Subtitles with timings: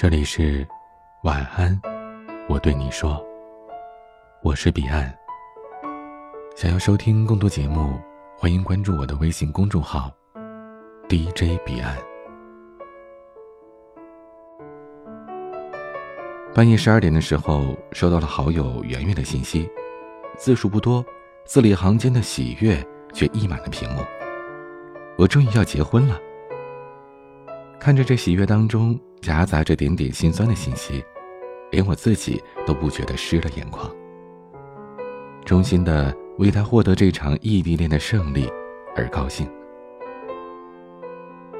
[0.00, 0.66] 这里是
[1.24, 1.78] 晚安，
[2.48, 3.22] 我对你说，
[4.42, 5.14] 我是彼岸。
[6.56, 8.00] 想要收听更多节目，
[8.34, 10.10] 欢迎关注我的微信公众号
[11.06, 11.98] DJ 彼岸。
[16.54, 19.70] 半夜十二点的时候，收到了好友圆圆的信息，
[20.34, 21.04] 字数不多，
[21.44, 24.00] 字里行间的喜悦却溢满了屏幕。
[25.18, 26.18] 我终于要结婚了。
[27.80, 31.02] 看着这喜悦当中夹杂着点点心酸的信息，
[31.70, 33.90] 连我自己都不觉得湿了眼眶。
[35.46, 38.52] 衷心的为他获得这场异地恋的胜利
[38.94, 39.50] 而高兴。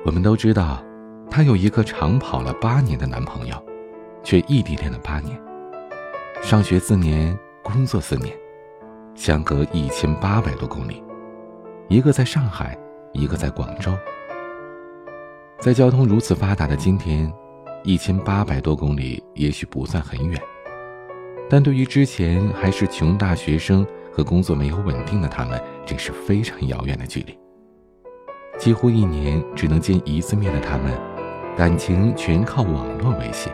[0.05, 0.84] 我们都知道，
[1.30, 3.56] 她有一个长跑了八年的男朋友，
[4.23, 5.41] 却异地恋了八年，
[6.42, 8.37] 上学四年，工作四年，
[9.14, 11.02] 相隔一千八百多公里，
[11.89, 12.77] 一个在上海，
[13.14, 13.91] 一个在广州。
[15.61, 17.30] 在交通如此发达的今天，
[17.84, 20.41] 一千八百多公里也许不算很远，
[21.50, 27.39] 但对于之前还是穷大学生和工作没有稳定的他们，这是非常遥远的距离。
[28.58, 30.98] 几乎一年只能见一次面的他们，
[31.58, 33.50] 感情全靠网络维系。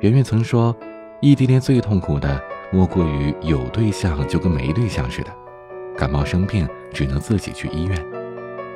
[0.00, 0.76] 圆圆曾说，
[1.22, 2.38] 异地恋最痛苦的
[2.70, 5.30] 莫过于有对象就跟没对象似的，
[5.96, 8.06] 感冒生病只能自己去医院，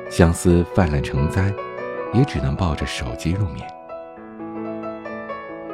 [0.09, 1.53] 相思泛滥成灾。
[2.15, 3.67] 也只能抱着手机入眠。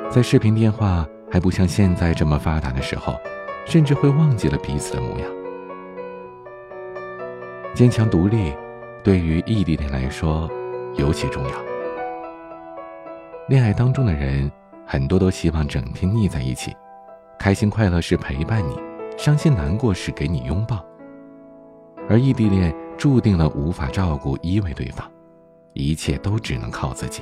[0.09, 3.15] 在视频电话还不像现在这么发达的时候，
[3.65, 5.29] 甚至会忘记了彼此的模样。
[7.73, 8.53] 坚强独立，
[9.03, 10.49] 对于异地恋来说
[10.95, 11.55] 尤其重要。
[13.47, 14.51] 恋爱当中的人，
[14.85, 16.75] 很多都希望整天腻在一起，
[17.39, 18.77] 开心快乐是陪伴你，
[19.17, 20.83] 伤心难过是给你拥抱。
[22.09, 25.09] 而异地恋注定了无法照顾依偎对方。
[25.73, 27.21] 一切都只能靠自己。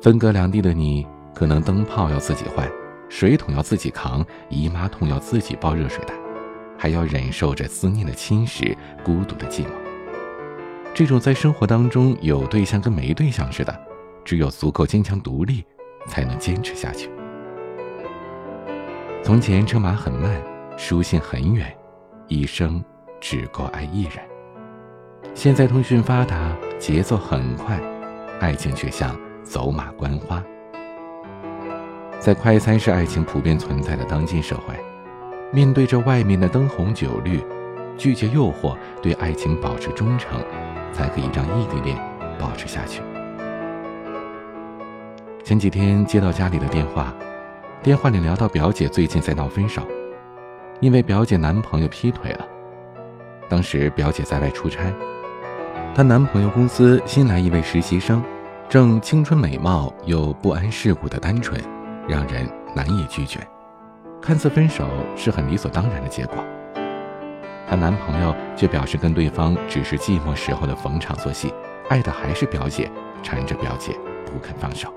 [0.00, 2.68] 分隔两地的你，可能灯泡要自己换，
[3.08, 6.14] 水桶要自己扛，姨妈痛要自己抱热水袋，
[6.76, 9.68] 还要忍受着思念的侵蚀、孤独的寂寞。
[10.94, 13.80] 这种在生活当中有对象跟没对象似的，
[14.24, 15.64] 只有足够坚强独立，
[16.06, 17.08] 才能坚持下去。
[19.22, 20.42] 从前车马很慢，
[20.76, 21.72] 书信很远，
[22.26, 22.84] 一生
[23.20, 24.31] 只够爱一人。
[25.34, 27.80] 现在通讯发达，节奏很快，
[28.38, 30.42] 爱情却像走马观花。
[32.20, 34.74] 在快餐式爱情普遍存在的当今社会，
[35.50, 37.42] 面对着外面的灯红酒绿，
[37.96, 40.38] 拒绝诱惑，对爱情保持忠诚，
[40.92, 41.98] 才可以让异地恋
[42.38, 43.02] 保持下去。
[45.42, 47.12] 前几天接到家里的电话，
[47.82, 49.82] 电话里聊到表姐最近在闹分手，
[50.78, 52.46] 因为表姐男朋友劈腿了。
[53.48, 54.92] 当时表姐在外出差。
[55.94, 58.24] 她男朋友公司新来一位实习生，
[58.66, 61.60] 正青春美貌又不谙世故的单纯，
[62.08, 63.38] 让人难以拒绝。
[64.18, 66.42] 看似分手是很理所当然的结果，
[67.68, 71.52] 她男朋友却表示跟对方只是寂寞时候的逢场作戏，
[71.90, 72.90] 爱的还是表姐，
[73.22, 73.92] 缠着表姐
[74.24, 74.90] 不肯放手。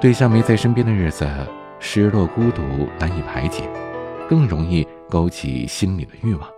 [0.00, 1.28] 对象没在身边的日子，
[1.80, 2.62] 失落孤独
[2.98, 3.68] 难以排解，
[4.26, 6.48] 更容易勾起心里的欲望。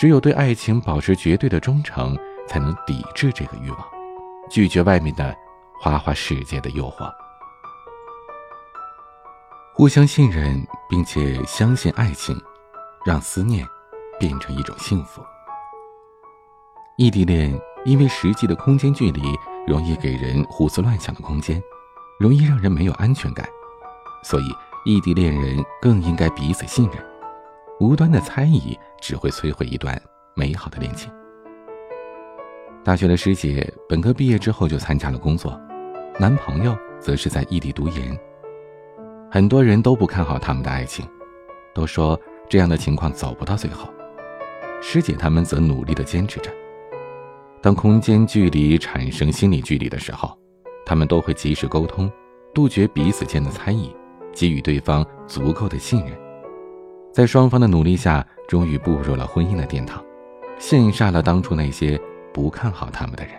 [0.00, 2.16] 只有对爱情保持绝对的忠诚，
[2.48, 3.78] 才能抵制这个欲望，
[4.48, 5.36] 拒绝外面的
[5.78, 7.06] 花花世界的诱惑。
[9.74, 12.34] 互相信任并且相信爱情，
[13.04, 13.62] 让思念
[14.18, 15.20] 变成一种幸福。
[16.96, 17.52] 异地恋
[17.84, 19.20] 因为实际的空间距离，
[19.66, 21.62] 容易给人胡思乱想的空间，
[22.18, 23.46] 容易让人没有安全感，
[24.24, 24.44] 所以
[24.86, 27.09] 异地恋人更应该彼此信任。
[27.80, 30.00] 无端的猜疑只会摧毁一段
[30.36, 31.10] 美好的恋情。
[32.84, 35.58] 大学的师姐本科毕业之后就参加了工作，
[36.18, 38.18] 男朋友则是在异地读研。
[39.30, 41.06] 很多人都不看好他们的爱情，
[41.74, 42.20] 都说
[42.50, 43.88] 这样的情况走不到最后。
[44.82, 46.50] 师姐他们则努力的坚持着。
[47.62, 50.36] 当空间距离产生心理距离的时候，
[50.84, 52.10] 他们都会及时沟通，
[52.52, 53.90] 杜绝彼此间的猜疑，
[54.34, 56.29] 给予对方足够的信任。
[57.12, 60.02] 在双方的努力下，终于步入了婚姻的殿堂，
[60.60, 62.00] 羡煞了当初那些
[62.32, 63.34] 不看好他们的人。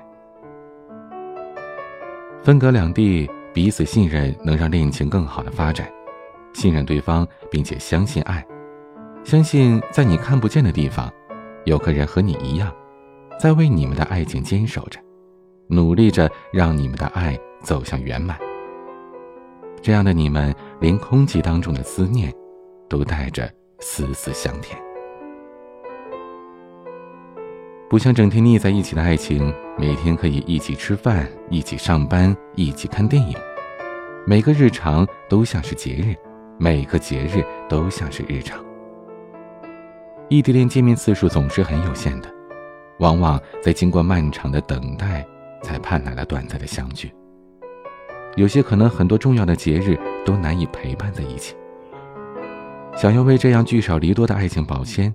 [2.43, 5.89] 分隔两地，彼此信任能让恋情更好的发展，
[6.53, 8.45] 信任对方，并且相信爱，
[9.23, 11.09] 相信在你看不见的地方，
[11.63, 12.69] 有个人和你一样，
[13.39, 14.99] 在为你们的爱情坚守着，
[15.67, 18.37] 努力着让你们的爱走向圆满。
[19.81, 22.33] 这样的你们，连空气当中的思念，
[22.89, 23.49] 都带着。
[23.81, 24.79] 丝丝香甜。
[27.89, 33.35] 不像整天腻在一起的爱情，每天可以一起吃饭、一起上班、一起看电影，
[34.25, 36.15] 每个日常都像是节日，
[36.57, 38.63] 每个节日都像是日常。
[40.29, 42.33] 异地恋见面次数总是很有限的，
[42.99, 45.27] 往往在经过漫长的等待，
[45.61, 47.11] 才盼来了短暂的相聚。
[48.37, 51.53] 有些可能很多重要的节日都难以陪伴在一起。
[52.95, 55.13] 想要为这样聚少离多的爱情保鲜，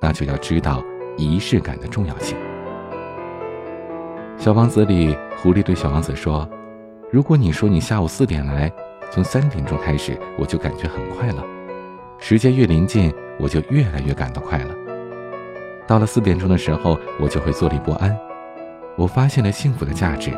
[0.00, 0.82] 那就要知道。
[1.18, 2.38] 仪式感的重要性。
[4.38, 6.48] 小王子里，狐狸对小王子说
[7.12, 8.72] ：“如果你说你下午四点来，
[9.10, 11.44] 从三点钟开始，我就感觉很快乐。
[12.18, 14.74] 时间越临近，我就越来越感到快乐。
[15.86, 18.16] 到了四点钟的时候，我就会坐立不安。
[18.96, 20.30] 我发现了幸福的价值。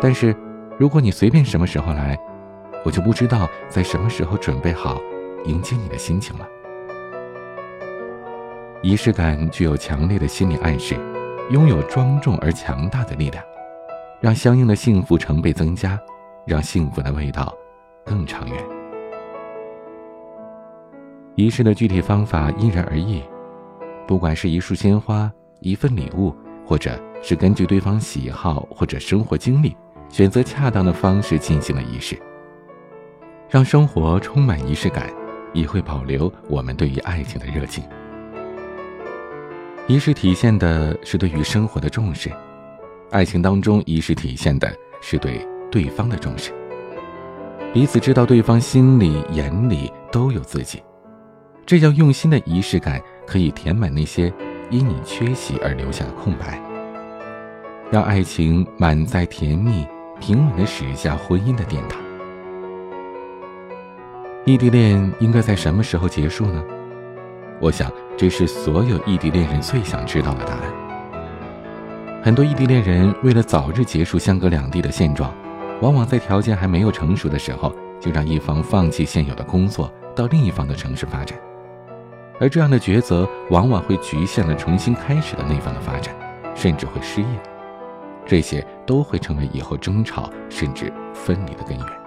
[0.00, 0.32] 但是，
[0.78, 2.16] 如果你随便什么时候来，
[2.84, 5.02] 我就不知道在什么时候准备好
[5.44, 6.48] 迎接你的心情了。”
[8.82, 10.96] 仪式感具有强烈的心理暗示，
[11.50, 13.44] 拥有庄重而强大的力量，
[14.20, 15.98] 让相应的幸福成倍增加，
[16.46, 17.54] 让幸福的味道
[18.04, 18.56] 更长远。
[21.36, 23.22] 仪式的具体方法因人而异，
[24.06, 26.34] 不管是一束鲜花、一份礼物，
[26.66, 29.76] 或者是根据对方喜好或者生活经历，
[30.08, 32.20] 选择恰当的方式进行了仪式，
[33.48, 35.08] 让生活充满仪式感，
[35.52, 37.84] 也会保留我们对于爱情的热情。
[39.88, 42.30] 仪式体现的是对于生活的重视，
[43.10, 46.52] 爱情当中仪式体现的是对对方的重视。
[47.72, 50.82] 彼此知道对方心里眼里都有自己，
[51.66, 54.32] 这样用心的仪式感可以填满那些
[54.70, 56.60] 因你缺席而留下的空白，
[57.90, 59.86] 让爱情满载甜蜜，
[60.20, 61.98] 平稳的驶下婚姻的殿堂。
[64.44, 66.60] 异地恋应该在什么时候结束呢？
[67.60, 72.20] 我想，这是所有异地恋人最想知道的答案。
[72.24, 75.32] 很多异地恋人为了早日结束相隔两地的现状，
[75.80, 81.38] 往往在条件还没有成熟的时候，就让一方放弃现有的工作，到另一方的城市发展。
[82.40, 86.12] 而这样的抉择，往往会局限了重新开始的那方的发展，
[86.52, 87.28] 甚至会失业。
[88.26, 92.01] 这些都会成为以后争吵甚至分离的根源。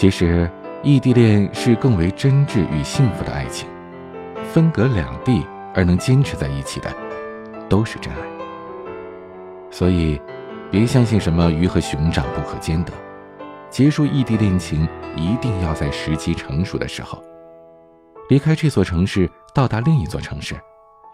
[0.00, 0.50] 其实。
[0.82, 3.68] 异地恋是更为真挚与幸福的爱情，
[4.50, 6.90] 分隔两地而能坚持在一起的，
[7.68, 8.20] 都是真爱。
[9.70, 10.18] 所以，
[10.70, 12.92] 别相信什么鱼和熊掌不可兼得，
[13.68, 17.22] 结束异地恋情一定要在时机成熟的时候，
[18.30, 20.58] 离开这座城市，到达另一座城市，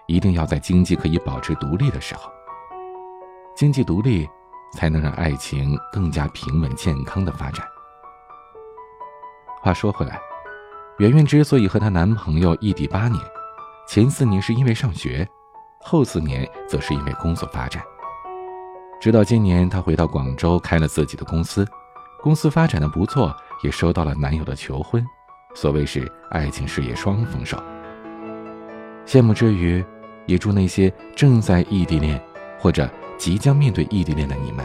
[0.06, 2.30] 一定要在经济可以保持独立的时候。
[3.56, 4.28] 经济独立，
[4.74, 7.66] 才能让爱情更加平稳健康的发展。
[9.66, 10.20] 话说回来，
[10.98, 13.20] 圆圆之所以和她男朋友异地八年，
[13.88, 15.28] 前四年是因为上学，
[15.80, 17.82] 后四年则是因为工作发展。
[19.00, 21.66] 直到今年，她回到广州开了自己的公司，
[22.22, 23.34] 公司发展的不错，
[23.64, 25.04] 也收到了男友的求婚。
[25.52, 27.60] 所谓是爱情事业双丰收。
[29.04, 29.84] 羡慕之余，
[30.26, 32.24] 也祝那些正在异地恋
[32.56, 34.64] 或者即将面对异地恋的你们，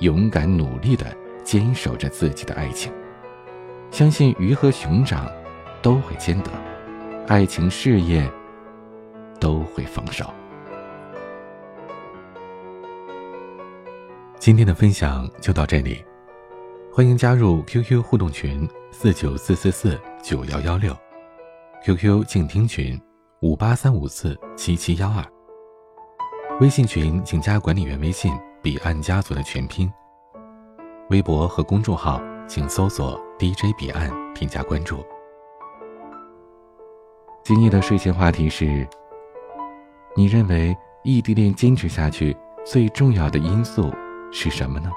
[0.00, 1.06] 勇敢努力的
[1.42, 2.92] 坚守着自己的爱情。
[3.94, 5.30] 相信鱼和熊掌
[5.80, 6.50] 都会兼得，
[7.28, 8.28] 爱情事业
[9.38, 10.24] 都会丰收。
[14.36, 16.04] 今天的分享就到这里，
[16.92, 20.92] 欢迎加入 QQ 互动群四九四四四九幺幺六
[21.84, 23.00] ，QQ 静听群
[23.42, 25.24] 五八三五四七七幺二，
[26.58, 29.88] 微信群请加管理员微信彼岸家族的全拼，
[31.10, 33.22] 微博和公众号请搜索。
[33.44, 35.04] DJ 彼岸添加关注。
[37.42, 38.88] 今夜的睡前话题是：
[40.16, 42.34] 你认为异地恋坚持下去
[42.64, 43.92] 最重要的因素
[44.32, 44.90] 是什么呢？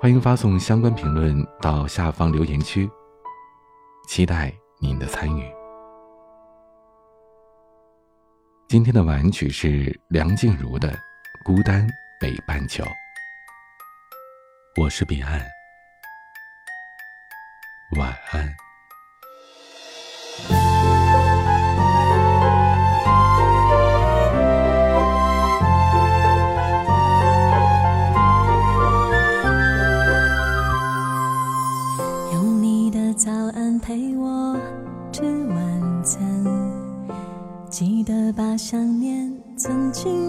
[0.00, 2.90] 欢迎发送相关评论到下方留言区，
[4.08, 5.44] 期待您的参与。
[8.66, 10.88] 今天的晚曲是梁静茹的
[11.44, 11.86] 《孤单
[12.18, 12.82] 北半球》。
[14.80, 15.38] 我是彼岸。
[17.92, 18.54] 晚安。
[32.32, 34.58] 用你的早安陪我
[35.12, 36.20] 吃晚餐，
[37.70, 40.28] 记得把想念曾经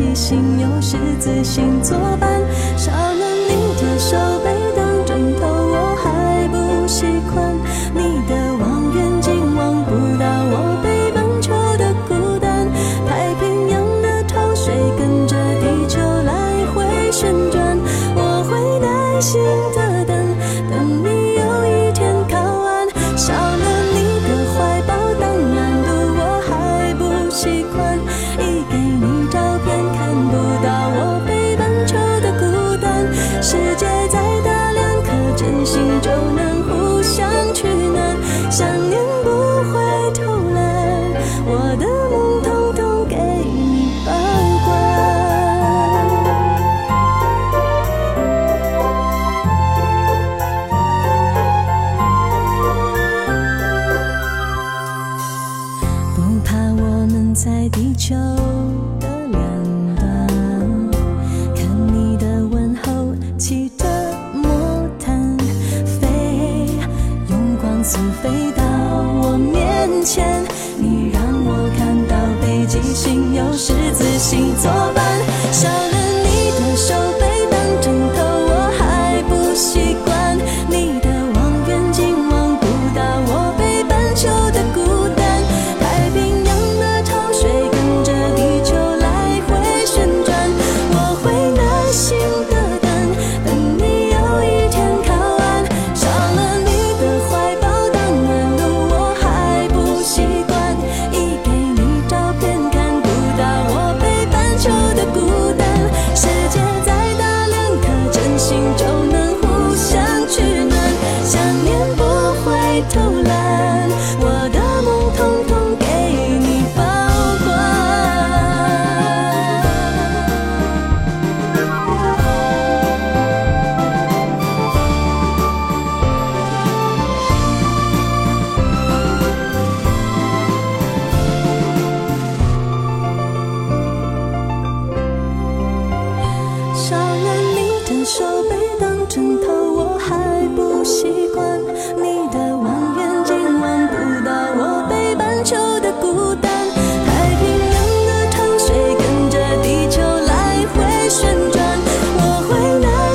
[0.00, 2.40] 北极星有十字星作伴，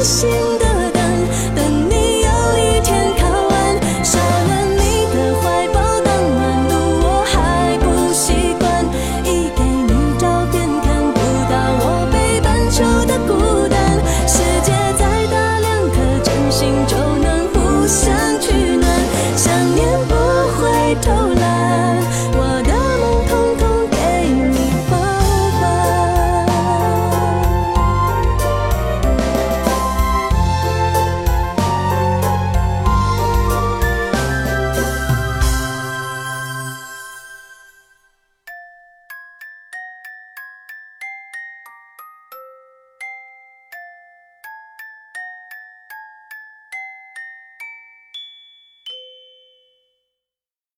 [0.06, 0.45] seu